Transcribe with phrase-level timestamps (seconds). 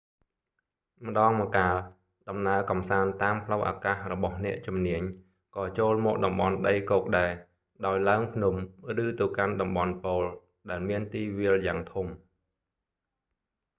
[1.05, 1.75] ម្ដងម្កាល
[2.29, 5.01] ដំណើរកម្សាន្តតាមផ្លូវអាកាសរបស់អ្នកជំនាញ
[5.55, 7.31] ក៏ចូលមកតំបន់ដីគោកដែរ
[7.85, 8.55] ដោយឡើងភ្នំ
[9.03, 10.23] ឬទៅកាន់តំបន់ប៉ូល
[10.69, 12.07] ដែលមានទីវាលយ៉ាងធំ